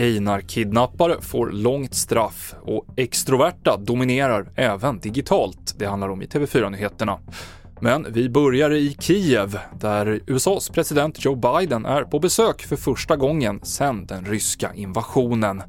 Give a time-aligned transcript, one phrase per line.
[0.00, 5.74] Einar-kidnappare får långt straff och extroverta dominerar även digitalt.
[5.78, 7.18] Det handlar om i TV4-nyheterna.
[7.80, 13.16] Men vi börjar i Kiev, där USAs president Joe Biden är på besök för första
[13.16, 15.62] gången sedan den ryska invasionen.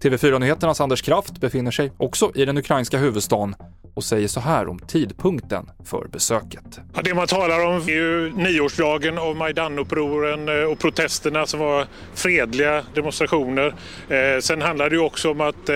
[0.00, 3.54] TV4-nyheternas Anders Kraft befinner sig också i den ukrainska huvudstaden
[3.96, 6.80] och säger så här om tidpunkten för besöket.
[7.04, 12.82] Det man talar om är ju nioårsdagen av Majdanupproren eh, och protesterna som var fredliga
[12.94, 13.74] demonstrationer.
[14.08, 15.74] Eh, sen handlar det ju också om att eh,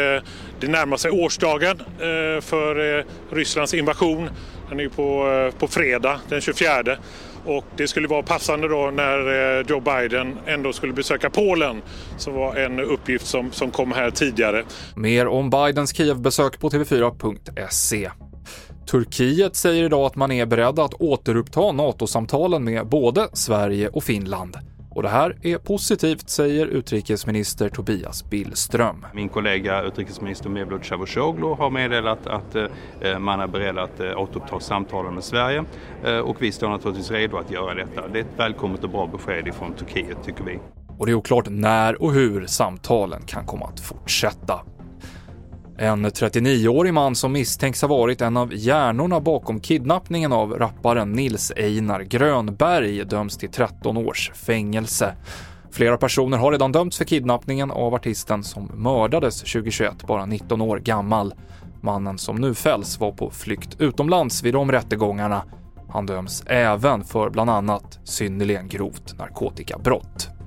[0.60, 1.82] det närmar sig årsdagen
[2.40, 4.30] för Rysslands invasion.
[4.68, 6.96] Den är ju på, på fredag den 24.
[7.44, 11.82] Och det skulle vara passande då när eh, Joe Biden ändå skulle besöka Polen
[12.16, 14.64] som var en uppgift som, som kom här tidigare.
[14.96, 18.10] Mer om Bidens Kievbesök på tv4.se.
[18.90, 24.56] Turkiet säger idag att man är beredd att återuppta NATO-samtalen med både Sverige och Finland.
[25.00, 29.06] Och det här är positivt, säger utrikesminister Tobias Billström.
[29.14, 34.60] Min kollega utrikesminister Mevlut Cavusoglu har meddelat att eh, man är beredd att eh, återuppta
[34.60, 35.64] samtalen med Sverige
[36.04, 38.08] eh, och vi står naturligtvis redo att göra detta.
[38.08, 40.58] Det är ett välkommet och bra besked ifrån Turkiet tycker vi.
[40.98, 44.60] Och det är oklart när och hur samtalen kan komma att fortsätta.
[45.82, 51.52] En 39-årig man som misstänks ha varit en av hjärnorna bakom kidnappningen av rapparen Nils
[51.56, 55.16] Einar Grönberg döms till 13 års fängelse.
[55.70, 60.78] Flera personer har redan dömts för kidnappningen av artisten som mördades 2021, bara 19 år
[60.78, 61.34] gammal.
[61.80, 65.42] Mannen som nu fälls var på flykt utomlands vid de rättegångarna.
[65.88, 70.39] Han döms även för bland annat synnerligen grovt narkotikabrott.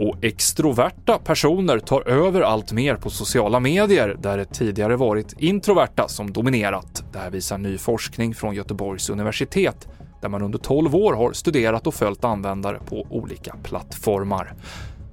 [0.00, 6.08] Och extroverta personer tar över allt mer på sociala medier där det tidigare varit introverta
[6.08, 7.04] som dominerat.
[7.12, 9.88] Det här visar ny forskning från Göteborgs universitet
[10.20, 14.54] där man under 12 år har studerat och följt användare på olika plattformar.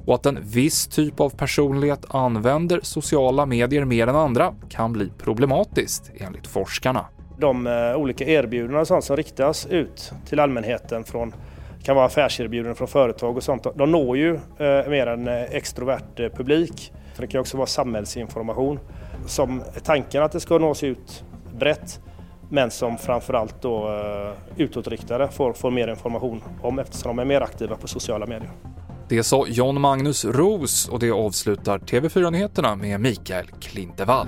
[0.06, 5.09] Och att en viss typ av personlighet använder sociala medier mer än andra kan bli
[5.18, 7.06] problematiskt enligt forskarna.
[7.40, 11.34] De eh, olika erbjudanden som riktas ut till allmänheten från
[11.88, 13.68] kan vara affärserbjudanden från företag och sånt.
[13.75, 16.94] De når ju eh, mer en eh, extrovert eh, publik.
[17.16, 18.80] Så det kan också vara samhällsinformation
[19.28, 21.24] som är tanken att det ska nås ut
[21.59, 22.00] brett
[22.50, 27.42] men som framförallt då eh, utåtriktade får, får mer information om eftersom de är mer
[27.42, 28.52] aktiva på sociala medier.
[29.09, 34.28] Det sa John Magnus Ros och det avslutar TV4-nyheterna med Mikael Klintevall.